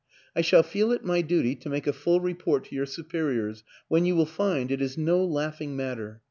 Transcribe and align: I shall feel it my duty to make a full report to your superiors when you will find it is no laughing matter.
I 0.35 0.41
shall 0.41 0.63
feel 0.63 0.91
it 0.93 1.03
my 1.05 1.21
duty 1.21 1.53
to 1.57 1.69
make 1.69 1.85
a 1.85 1.93
full 1.93 2.21
report 2.21 2.65
to 2.65 2.75
your 2.75 2.87
superiors 2.87 3.63
when 3.87 4.03
you 4.03 4.15
will 4.15 4.25
find 4.25 4.71
it 4.71 4.81
is 4.81 4.97
no 4.97 5.23
laughing 5.23 5.75
matter. 5.75 6.19